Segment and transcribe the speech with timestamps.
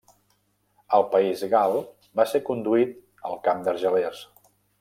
[0.97, 1.77] Al país gal,
[2.21, 2.99] va ser conduït
[3.33, 4.29] al Camp d'Argelers.